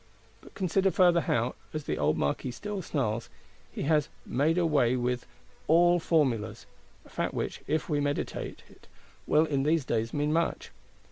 [0.41, 3.29] But consider further how, as the old Marquis still snarls,
[3.71, 8.87] he has 'made away with (humé, swallowed) all Formulas;'—a fact which, if we meditate it,
[9.27, 10.71] will in these days mean much.